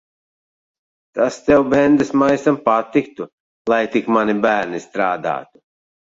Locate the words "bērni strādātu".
4.47-5.63